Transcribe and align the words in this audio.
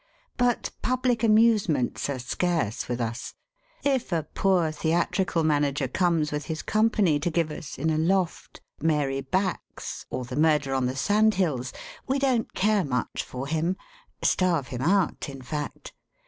But 0.35 0.71
public 0.81 1.21
amusements 1.23 2.09
are 2.09 2.17
scarce 2.17 2.87
with 2.87 2.99
us. 2.99 3.35
If 3.83 4.11
a 4.11 4.25
poor 4.33 4.71
theatrical 4.71 5.43
manager 5.43 5.87
comes 5.87 6.31
with 6.31 6.45
his 6.45 6.63
company 6.63 7.19
to 7.19 7.29
give 7.29 7.51
us, 7.51 7.77
in 7.77 7.91
a 7.91 7.99
loft, 7.99 8.61
Mary 8.81 9.21
Bax, 9.21 10.07
or 10.09 10.25
the 10.25 10.35
Murder 10.35 10.73
on 10.73 10.87
the 10.87 10.95
Sand 10.95 11.35
Hills, 11.35 11.71
we 12.07 12.17
don't 12.17 12.51
care 12.55 12.83
much 12.83 13.21
for 13.21 13.45
him—starve 13.45 14.69
him 14.69 14.81
out, 14.81 15.29
in 15.29 15.43
fact. 15.43 15.93